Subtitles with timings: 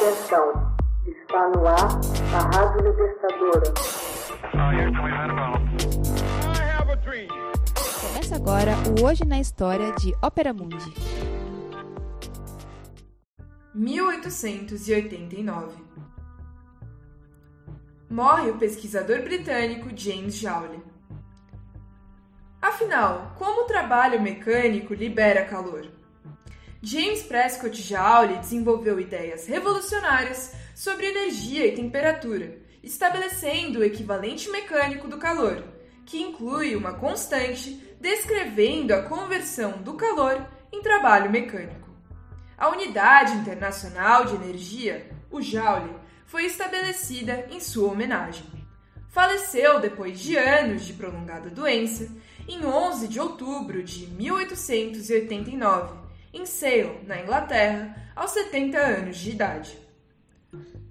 [0.00, 0.76] Atenção,
[1.08, 1.88] está no ar
[2.32, 3.74] a Rádio Libertadora.
[8.00, 10.94] Começa agora o Hoje na História de Ópera Mundi.
[13.74, 15.84] 1889
[18.08, 20.80] Morre o pesquisador britânico James Joule.
[22.62, 25.97] Afinal, como o trabalho mecânico libera calor?
[26.80, 35.18] James Prescott Joule desenvolveu ideias revolucionárias sobre energia e temperatura, estabelecendo o equivalente mecânico do
[35.18, 35.64] calor,
[36.06, 41.88] que inclui uma constante descrevendo a conversão do calor em trabalho mecânico.
[42.56, 48.46] A Unidade Internacional de Energia, o Joule, foi estabelecida em sua homenagem.
[49.08, 52.08] Faleceu depois de anos de prolongada doença
[52.46, 59.78] em 11 de outubro de 1889 em Sale, na Inglaterra, aos 70 anos de idade.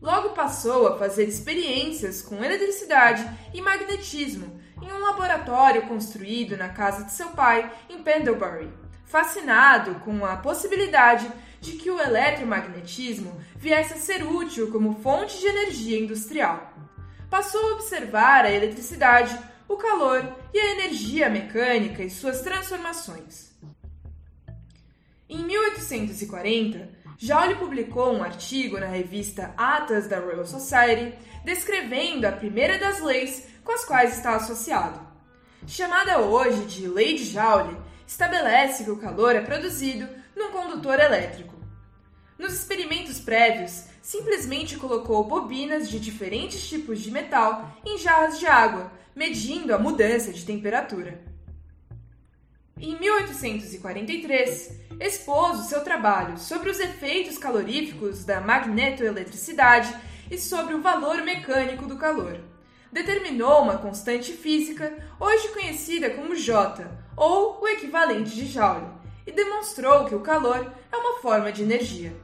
[0.01, 7.03] Logo passou a fazer experiências com eletricidade e magnetismo em um laboratório construído na casa
[7.03, 8.71] de seu pai em Pendlebury,
[9.05, 15.47] fascinado com a possibilidade de que o eletromagnetismo viesse a ser útil como fonte de
[15.47, 16.73] energia industrial.
[17.29, 23.51] Passou a observar a eletricidade, o calor e a energia mecânica e suas transformações.
[25.29, 32.77] Em 1840, Joule publicou um artigo na revista Atas da Royal Society descrevendo a primeira
[32.77, 35.05] das leis com as quais está associado.
[35.65, 37.75] Chamada hoje de Lei de Joule,
[38.07, 41.55] estabelece que o calor é produzido num condutor elétrico.
[42.39, 48.93] Nos experimentos prévios, simplesmente colocou bobinas de diferentes tipos de metal em jarras de água,
[49.13, 51.21] medindo a mudança de temperatura.
[52.79, 59.93] Em 1843, expôs o seu trabalho sobre os efeitos caloríficos da magnetoeletricidade
[60.29, 62.39] e sobre o valor mecânico do calor.
[62.91, 68.87] Determinou uma constante física, hoje conhecida como J, ou o equivalente de Joule,
[69.25, 72.15] e demonstrou que o calor é uma forma de energia.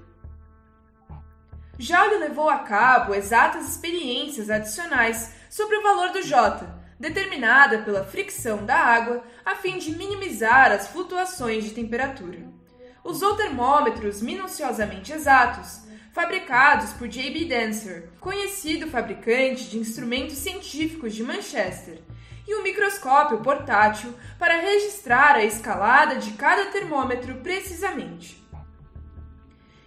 [1.78, 6.66] Joule levou a cabo exatas experiências adicionais sobre o valor do J,
[7.00, 12.63] determinada pela fricção da água a fim de minimizar as flutuações de temperatura
[13.04, 15.82] usou termômetros minuciosamente exatos,
[16.14, 17.46] fabricados por J.B.
[17.46, 22.02] Dancer, conhecido fabricante de instrumentos científicos de Manchester,
[22.48, 28.42] e um microscópio portátil para registrar a escalada de cada termômetro precisamente.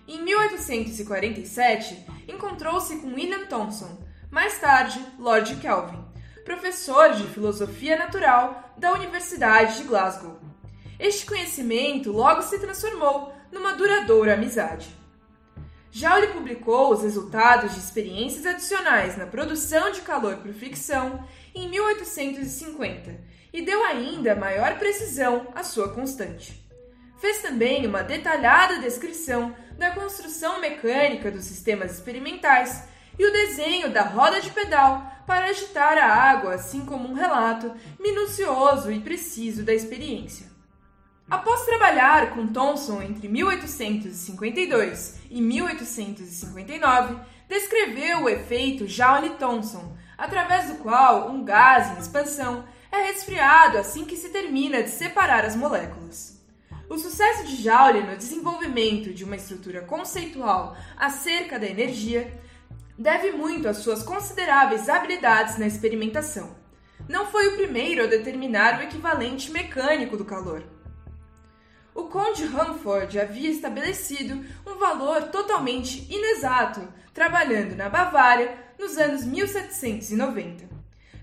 [0.09, 3.99] Em 1847, encontrou-se com William Thomson,
[4.31, 6.05] mais tarde Lord Kelvin,
[6.45, 10.39] professor de filosofia natural da Universidade de Glasgow.
[10.99, 14.89] Este conhecimento logo se transformou numa duradoura amizade.
[15.91, 23.19] Joule publicou os resultados de experiências adicionais na produção de calor por fricção em 1850
[23.53, 26.63] e deu ainda maior precisão à sua constante.
[27.19, 32.85] Fez também uma detalhada descrição da construção mecânica dos sistemas experimentais
[33.19, 37.75] e o desenho da roda de pedal para agitar a água, assim como um relato
[37.99, 40.56] minucioso e preciso da experiência.
[41.29, 47.17] Após trabalhar com Thomson entre 1852 e 1859,
[47.49, 54.15] descreveu o efeito Joule-Thomson, através do qual um gás em expansão é resfriado assim que
[54.15, 56.41] se termina de separar as moléculas.
[56.89, 62.41] O sucesso de Joule no desenvolvimento de uma estrutura conceitual acerca da energia
[62.97, 66.55] deve muito às suas consideráveis habilidades na experimentação.
[67.09, 70.76] Não foi o primeiro a determinar o equivalente mecânico do calor
[71.97, 80.69] o conde Humford havia estabelecido um valor totalmente inexato, trabalhando na Bavária nos anos 1790.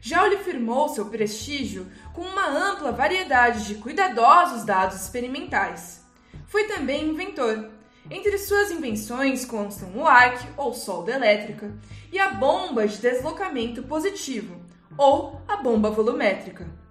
[0.02, 6.04] Joule firmou seu prestígio com uma ampla variedade de cuidadosos dados experimentais.
[6.48, 7.70] Foi também inventor.
[8.10, 11.72] Entre suas invenções constam o arc, ou solda elétrica,
[12.12, 14.60] e a bomba de deslocamento positivo,
[14.98, 16.83] ou a bomba volumétrica.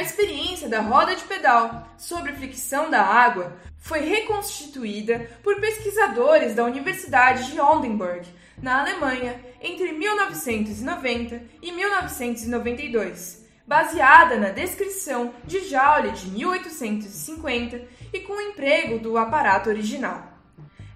[0.00, 6.64] A experiência da roda de pedal sobre fricção da água foi reconstituída por pesquisadores da
[6.64, 8.26] Universidade de Oldenburg,
[8.62, 18.32] na Alemanha, entre 1990 e 1992, baseada na descrição de Joule de 1850 e com
[18.32, 20.32] o emprego do aparato original.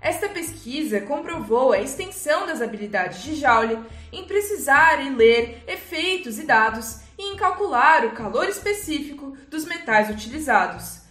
[0.01, 3.79] Esta pesquisa comprovou a extensão das habilidades de Joule
[4.11, 10.11] em precisar e ler efeitos e dados e em calcular o calor específico dos metais
[10.11, 11.03] utilizados.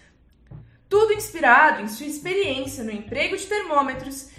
[0.90, 4.30] Tudo inspirado em sua experiência no emprego de termômetros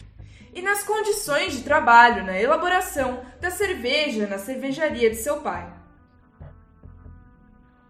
[0.54, 5.72] e nas condições de trabalho na elaboração da cerveja na cervejaria de seu pai.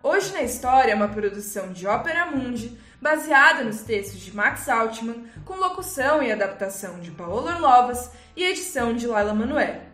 [0.03, 5.25] Hoje na História é uma produção de Ópera Mundi, baseada nos textos de Max Altman,
[5.45, 9.94] com locução e adaptação de Paolo Orlovas e edição de Laila Manuel.